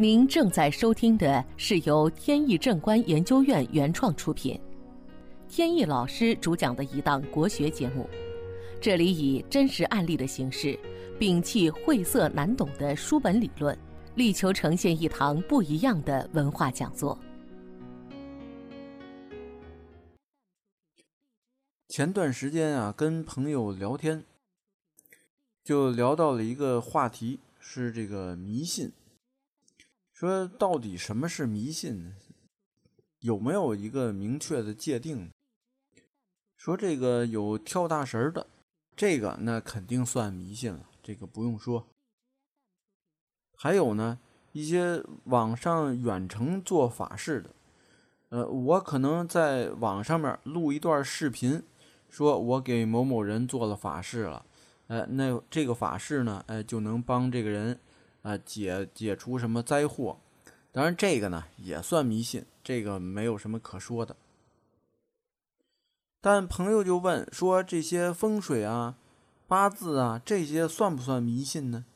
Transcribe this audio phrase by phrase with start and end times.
[0.00, 4.58] 您正在收听的是由天意正观研究院原创出品，
[5.46, 8.08] 天意老师主讲的一档国学节目。
[8.80, 10.74] 这里以真实案例的形式，
[11.18, 13.78] 摒弃晦涩难懂的书本理论，
[14.14, 17.18] 力求呈现一堂不一样的文化讲座。
[21.88, 24.24] 前段时间啊，跟朋友聊天，
[25.62, 28.92] 就聊到了一个话题，是这个迷信。
[30.20, 32.12] 说到底什么是迷信呢？
[33.20, 35.30] 有没有一个明确的界定？
[36.58, 38.46] 说这个有跳大神的，
[38.94, 41.86] 这个那肯定算迷信了，这个不用说。
[43.56, 44.18] 还有呢，
[44.52, 47.50] 一些网上远程做法事的，
[48.28, 51.62] 呃，我可能在网上面录一段视频，
[52.10, 54.44] 说我给某某人做了法事了，
[54.88, 57.80] 呃，那这个法事呢，哎，就能帮这个人。
[58.22, 60.20] 啊，解解除什么灾祸？
[60.72, 64.16] 当然，这个呢也算迷信，这个没有什么可说的。
[66.20, 68.98] 但朋友就问说：“这些风水啊、
[69.48, 71.86] 八字啊，这些算不算迷信呢？”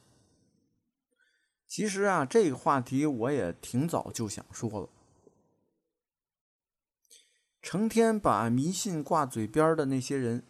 [1.68, 4.88] 其实啊，这个话题我也挺早就想说了。
[7.60, 10.42] 成天把迷信挂嘴边的那些人，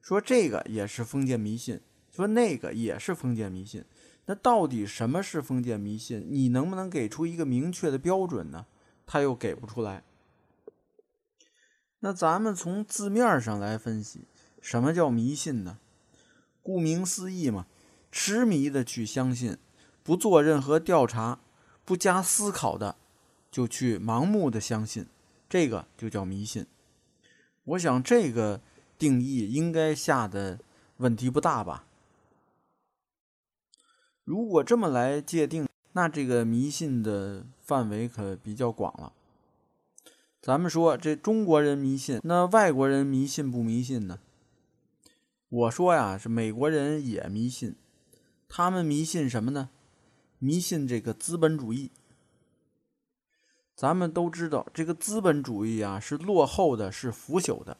[0.00, 3.84] 说这个也是封建迷信，说那个也是封建迷信。
[4.30, 6.26] 那到底什么是封建迷信？
[6.28, 8.66] 你能不能给出一个明确的标准呢？
[9.06, 10.04] 他又给不出来。
[12.00, 14.26] 那咱们从字面上来分析，
[14.60, 15.78] 什么叫迷信呢？
[16.62, 17.66] 顾名思义嘛，
[18.12, 19.56] 痴迷的去相信，
[20.02, 21.40] 不做任何调查，
[21.86, 22.96] 不加思考的
[23.50, 25.06] 就去盲目的相信，
[25.48, 26.66] 这个就叫迷信。
[27.64, 28.60] 我想这个
[28.98, 30.58] 定义应该下的
[30.98, 31.86] 问题不大吧。
[34.28, 39.14] 如果这么来界定，那这个迷信的范围可比较广了。
[40.42, 44.18] 咱们说这中国人迷信，那外国人迷信不迷信呢？
[45.48, 47.74] 我说呀，是美国人也迷信，
[48.50, 49.70] 他们迷信什么呢？
[50.38, 51.90] 迷信这个资本主义。
[53.74, 57.78] 咱们都知道，这个资本主义啊是落后的，是腐朽的，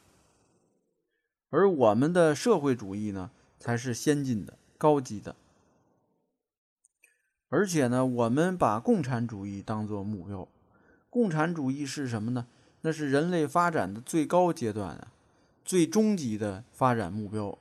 [1.51, 3.29] 而我们的社会主义呢
[3.59, 5.35] 才是先进的、高级的。
[7.49, 10.47] 而且呢，我们把共产主义当做目标。
[11.09, 12.47] 共产主义是什么呢？
[12.81, 15.11] 那是人类发展的最高阶段啊，
[15.65, 17.57] 最终极的发展目标。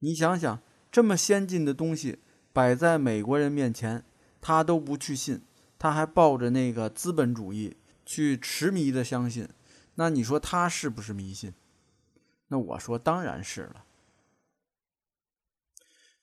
[0.00, 0.60] 你想想，
[0.90, 2.18] 这么先进的东西
[2.52, 4.04] 摆在美国人面前，
[4.40, 5.42] 他都不去信，
[5.78, 9.48] 他还抱着那个资本主义去痴迷的相信。
[9.94, 11.52] 那你说他是不是迷信？
[12.48, 13.84] 那我说当然是了。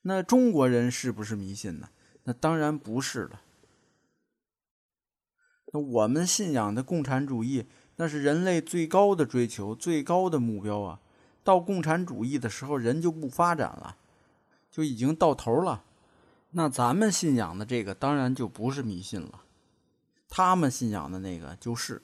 [0.02, 1.88] 那中国人是不是迷信呢？
[2.24, 3.40] 那当然不是了。
[5.72, 7.66] 那我们信仰的共产主义，
[7.96, 11.00] 那是人类最高的追求、最高的目标啊！
[11.44, 13.96] 到共产主义的时候，人就不发展了，
[14.70, 15.84] 就已经到头了。
[16.50, 19.44] 那咱们信仰的这个，当然就不是迷信了。
[20.28, 22.02] 他们信仰的那个就是。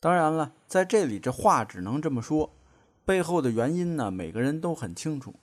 [0.00, 2.54] 当然了，在这里这话只能这么说，
[3.04, 5.34] 背后的原因呢，每个人都很清楚。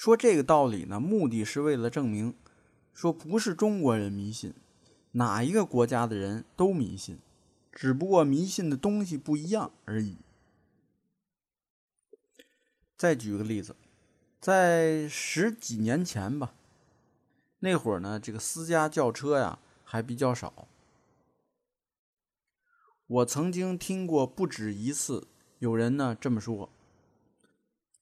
[0.00, 2.34] 说这个道理呢，目的是为了证明，
[2.94, 4.54] 说不是中国人迷信，
[5.10, 7.18] 哪一个国家的人都迷信，
[7.70, 10.16] 只不过迷信的东西不一样而已。
[12.96, 13.76] 再举个例子，
[14.40, 16.54] 在十几年前吧，
[17.58, 20.66] 那会儿呢，这个私家轿车呀还比较少，
[23.06, 25.28] 我曾经听过不止一次
[25.58, 26.70] 有人呢这么说，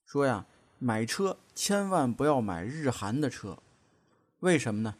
[0.05, 0.45] 说呀。
[0.79, 3.59] 买车千万不要买日韩的车，
[4.39, 4.95] 为什么呢？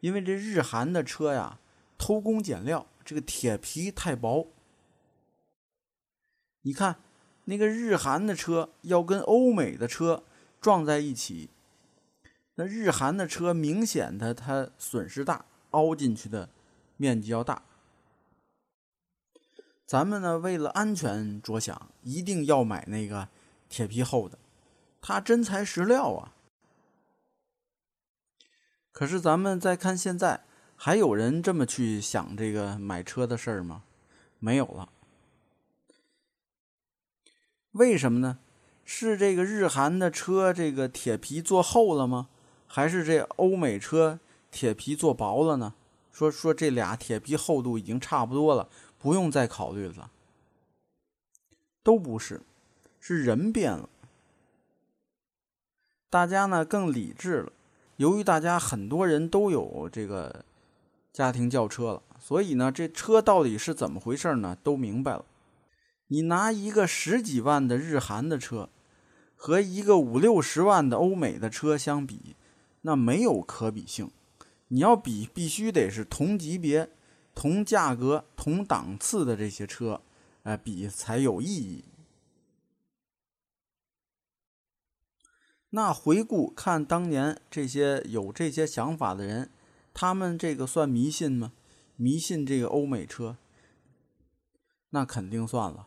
[0.00, 1.58] 因为这日韩的车呀，
[1.96, 4.48] 偷工减料，这个铁皮太薄。
[6.62, 6.96] 你看
[7.44, 10.24] 那个日韩的车要跟欧美的车
[10.60, 11.48] 撞在一起，
[12.56, 16.48] 那日韩的车明显的它损失大，凹进去的
[16.96, 17.62] 面积要大。
[19.86, 23.28] 咱们呢，为了安全着想，一定要买那个
[23.68, 24.38] 铁皮厚的。
[25.00, 26.34] 他真材实料啊！
[28.92, 30.44] 可是咱们再看现在，
[30.76, 33.84] 还有人这么去想这个买车的事儿吗？
[34.38, 34.90] 没有了。
[37.72, 38.38] 为什么呢？
[38.84, 42.28] 是这个日韩的车这个铁皮做厚了吗？
[42.66, 44.18] 还是这欧美车
[44.50, 45.74] 铁皮做薄了呢？
[46.12, 48.68] 说说这俩铁皮厚度已经差不多了，
[48.98, 50.10] 不用再考虑了。
[51.82, 52.42] 都不是，
[52.98, 53.88] 是人变了。
[56.10, 57.52] 大家呢更理智了，
[57.96, 60.44] 由于大家很多人都有这个
[61.12, 64.58] 家庭轿车了，所以呢，这车到底是怎么回事呢？
[64.62, 65.24] 都明白了。
[66.08, 68.68] 你拿一个十几万的日韩的车
[69.36, 72.34] 和一个五六十万的欧美的车相比，
[72.80, 74.10] 那没有可比性。
[74.66, 76.90] 你要比，必须得是同级别、
[77.36, 80.00] 同价格、同档次的这些车，
[80.42, 81.84] 呃，比才有意义。
[85.72, 89.50] 那回顾看当年这些有这些想法的人，
[89.94, 91.52] 他们这个算迷信吗？
[91.94, 93.36] 迷信这个欧美车？
[94.90, 95.86] 那肯定算了。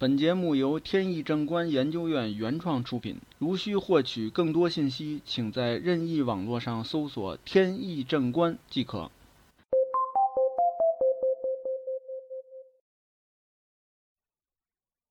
[0.00, 3.20] 本节目由天意正观研究院原创出品。
[3.38, 9.12] 如需获取更多信息，请在任意网络上搜索“天意正观”即可。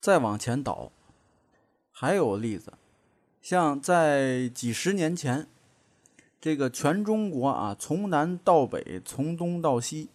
[0.02, 0.92] 再往前倒，
[2.02, 2.74] 还有例子，
[3.44, 5.48] 像在几十年前，
[6.40, 10.10] 这个全中国啊，从南到北，从东到西，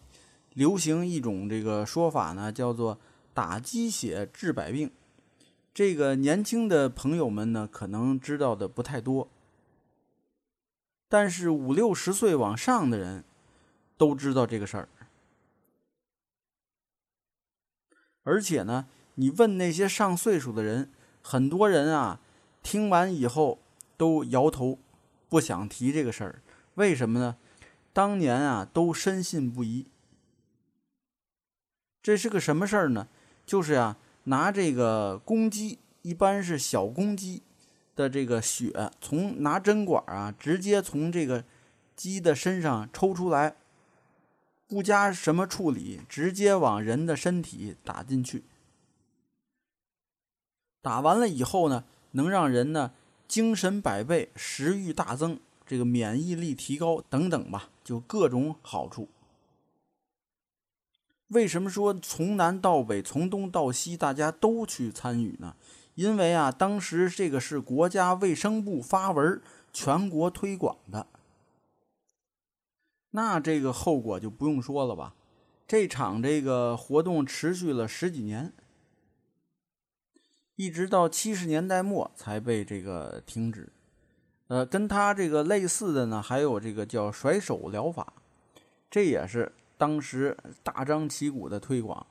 [0.55, 2.99] 流行一种这个说法呢，叫做。
[3.33, 4.91] 打鸡血治百病，
[5.73, 9.29] 这个年轻的朋友们呢，可能知道的不太多。
[11.09, 13.23] 但是五六十岁往上的人，
[13.97, 14.89] 都知道这个事儿。
[18.25, 20.91] 而且呢，你问那些上岁数的人，
[21.29, 22.21] 很多人啊，
[22.63, 23.59] 听完以后
[23.97, 24.79] 都摇头，
[25.29, 26.41] 不想提这个事儿。
[26.77, 27.37] 为什么呢？
[27.93, 29.89] 当年啊，都深信不疑。
[32.01, 33.09] 这是个什么事儿呢？
[33.45, 37.43] 就是呀，拿这个公鸡，一般是小公鸡
[37.97, 41.43] 的这个血，从拿针管啊，直接从这个
[41.97, 43.57] 鸡的身上抽出来，
[44.69, 48.45] 不加什么处理，直接往人的身体打进去。
[50.87, 52.93] 打完了以后呢，能让人呢
[53.27, 59.09] 精神百倍、食欲大增、这个免疫力提高等等吧，就各种好处。
[61.31, 65.57] 为什么说从南到北，从东到西，大家都去参与呢？
[65.97, 69.43] 因为啊，当时这个是国家卫生部发文
[69.73, 71.09] 全国推广的，
[73.11, 75.17] 那这个后果就不用说了吧。
[75.67, 78.53] 这场这个活动持续了十几年，
[80.57, 83.69] 一直到七十年代末才被这个停止。
[84.49, 88.13] 呃，跟他这个类似的呢，还有这个叫甩手疗法，
[88.91, 89.53] 这也是。
[89.79, 92.07] 当时大张旗鼓的推广，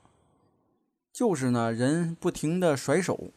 [1.12, 3.32] 就是呢，人不停的甩手。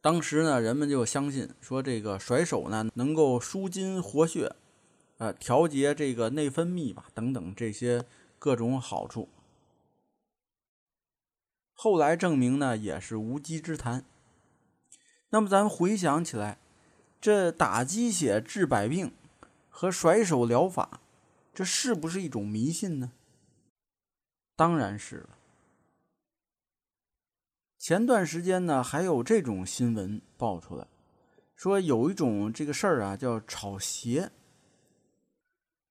[0.00, 4.50] 当时呢，人们就相信说，这个甩手呢能够舒筋活血，
[5.18, 8.04] 呃，调节这个内分泌吧，等等这些
[8.38, 9.28] 各种好处。
[11.78, 14.02] 后来证明呢，也是无稽之谈。
[15.28, 16.58] 那么，咱们回想起来，
[17.20, 19.12] 这打鸡血治百病
[19.68, 21.00] 和甩手疗法，
[21.52, 23.12] 这是不是一种迷信呢？
[24.56, 25.28] 当然是了。
[27.78, 30.86] 前段时间呢，还有这种新闻爆出来，
[31.54, 34.32] 说有一种这个事儿啊，叫炒鞋。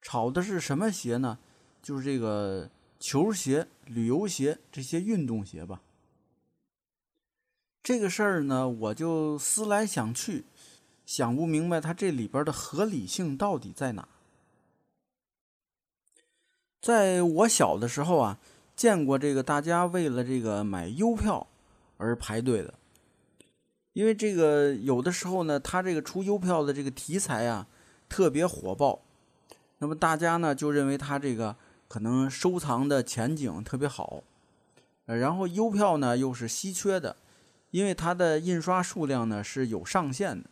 [0.02, 1.38] 炒的是什么鞋呢？
[1.82, 5.82] 就是这个球鞋、旅游鞋这些运动鞋吧。
[7.84, 10.46] 这个事儿呢，我就思来想去，
[11.06, 14.08] 想不明白它这里边的合理性到底在哪。
[16.82, 18.40] 在我小的时候啊。
[18.76, 21.48] 见过这个大家为了这个买邮票
[21.96, 22.74] 而排队的，
[23.94, 27.66] 因为这个有的时候呢，他这个出邮票的这个题材啊
[28.10, 29.00] 特别火爆，
[29.78, 31.56] 那么大家呢就认为他这个
[31.88, 34.24] 可能收藏的前景特别好，
[35.06, 37.16] 呃，然后邮票呢又是稀缺的，
[37.72, 40.50] 因为它的印刷数量呢是有上限的，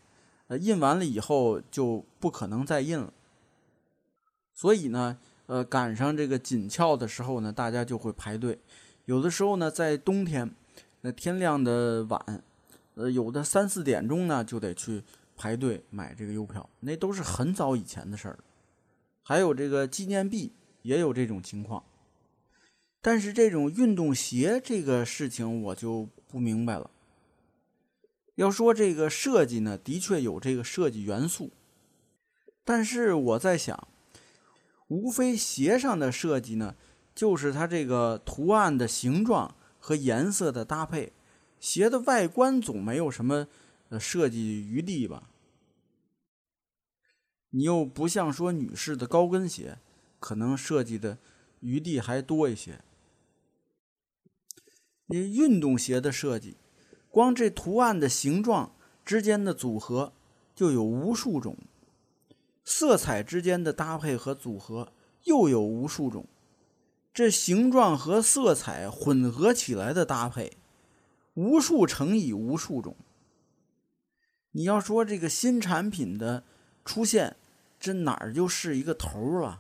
[0.47, 3.13] 呃，印完了以后就不可能再印了，
[4.53, 5.17] 所以呢。
[5.45, 8.57] 呃，赶上这个紧俏的时候呢，大家就会排队。
[9.05, 10.49] 有的时候呢，在冬天，
[11.01, 12.41] 那天亮的晚，
[12.95, 15.03] 呃，有的三四点钟呢，就得去
[15.35, 16.67] 排队买这个邮票。
[16.79, 18.39] 那都是很早以前的事儿。
[19.21, 21.83] 还有这个纪念币也有这种情况。
[23.01, 26.91] 但是这种运动鞋这个事情我就不明白了。
[28.35, 31.51] 要说这个设计呢，的确有这个设计元素，
[32.63, 33.87] 但是我在想。
[34.89, 36.75] 无非鞋上的设计呢，
[37.15, 41.13] 就是它这个图案的形状和颜色的搭配，
[41.59, 43.47] 鞋的外观总没有什么
[43.99, 45.31] 设计余地吧？
[47.49, 49.79] 你又不像说女士的高跟鞋，
[50.23, 51.17] 可能设计的
[51.59, 52.79] 余地还多一些。
[55.07, 56.55] 你运动鞋的设计，
[57.09, 60.13] 光这图案的形状之间的组合，
[60.55, 61.57] 就有无数种，
[62.63, 64.93] 色彩之间的搭配和组合
[65.25, 66.25] 又有无数种，
[67.13, 70.53] 这形状和色彩混合起来的搭配，
[71.33, 72.95] 无数乘以无数种。
[74.51, 76.45] 你要说这个新产品的
[76.85, 77.35] 出现，
[77.77, 79.59] 这哪儿就是一个头啊？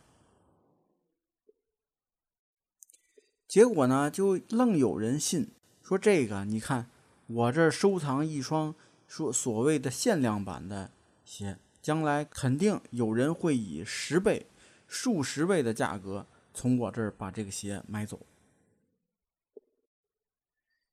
[3.53, 5.51] 结果呢，就愣有人信，
[5.83, 6.89] 说这个你看，
[7.27, 8.73] 我这收藏一双
[9.05, 10.89] 说所谓的限量版的
[11.23, 14.47] 鞋，将来肯定有人会以十倍、
[14.87, 18.25] 数十倍的价格从我这儿把这个鞋买走。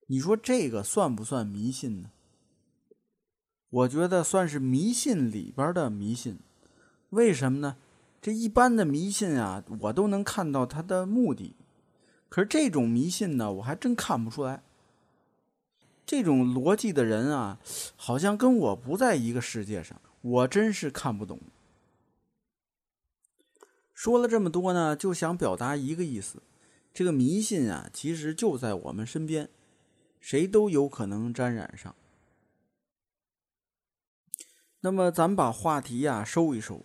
[0.08, 2.10] 你说这个算不算迷信呢？
[3.70, 6.38] 我觉得算是迷信里边的迷信。
[7.08, 7.78] 为什么呢？
[8.20, 11.54] 这一般的迷信啊，我都能看到它的目的。
[12.30, 14.62] 可是这种迷信呢，我还真看不出来。
[16.06, 17.58] 这种逻辑的人啊，
[17.96, 21.38] 好像跟我不在一个世界上，我真是看不懂。
[23.92, 26.42] 说了这么多呢，就想表达一个意思：
[26.94, 29.50] 这个迷信啊，其实就在我们身边，
[30.20, 31.94] 谁都有可能沾染上。
[34.80, 36.84] 那么，咱们把话题呀收一收。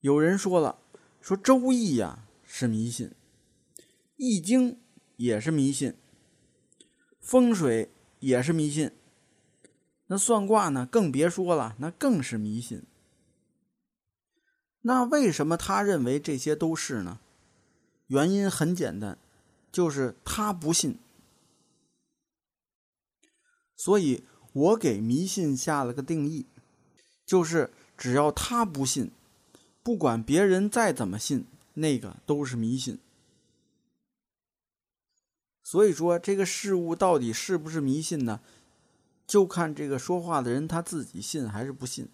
[0.00, 0.78] 有人说了，
[1.20, 3.10] 说《周易》呀是迷信。
[4.16, 4.78] 易经
[5.16, 5.94] 也是迷信，
[7.20, 7.90] 风水
[8.20, 8.90] 也是迷信，
[10.06, 10.86] 那算卦呢？
[10.86, 12.82] 更别说了，那更是迷信。
[14.82, 17.18] 那为什么他认为这些都是呢？
[18.06, 19.18] 原因很简单，
[19.72, 20.98] 就是他不信。
[23.76, 26.46] 所以我给迷信下了个定义，
[27.26, 29.10] 就是只要他不信，
[29.82, 32.98] 不管别人再怎么信，那个都是迷信。
[35.64, 38.40] 所以说，这个事物到底是不是迷信呢？
[39.26, 42.06] 就看这个说话的人他自己信还是不信。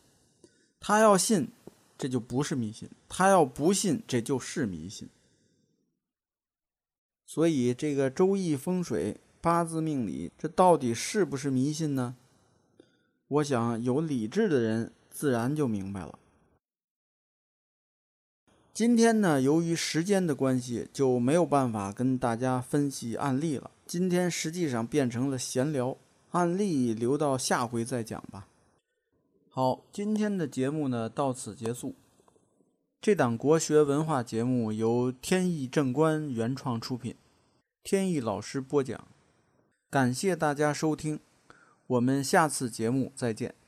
[0.78, 1.48] 他要信，
[1.98, 5.08] 这就不是迷信；他要不信，这就是迷信。
[7.26, 12.14] 所以，这个周易风水、八字命理，这到底是不是迷信呢？
[13.26, 16.19] 我想，有理智的人自然就明白了。
[18.72, 23.70] 今天呢，由于时间的关系，就没有办法跟大家分析案例了。
[23.84, 25.96] 今天实际上变成了闲聊，
[26.30, 28.46] 案例留到下回再讲吧。
[29.50, 31.96] 好，今天的节目呢到此结束。
[33.02, 37.16] 这档国学文化节目由天意正观原创出品，
[37.82, 39.08] 天意老师播讲。
[39.90, 41.18] 感谢大家收听，
[41.88, 43.59] 我们下次节目再见。